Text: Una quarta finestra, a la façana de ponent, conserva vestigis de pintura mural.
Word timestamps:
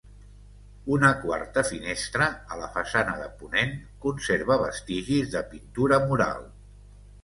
Una 0.95 1.11
quarta 1.25 1.63
finestra, 1.67 2.31
a 2.55 2.59
la 2.63 2.71
façana 2.79 3.15
de 3.21 3.29
ponent, 3.45 3.79
conserva 4.09 4.61
vestigis 4.67 5.35
de 5.39 5.49
pintura 5.57 6.05
mural. 6.13 6.47